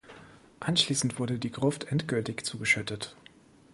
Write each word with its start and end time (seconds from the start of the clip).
Anschließend 0.61 1.19
wurde 1.19 1.37
die 1.37 1.51
Gruft 1.51 1.83
endgültig 1.91 2.43
zugeschüttet. 2.43 3.15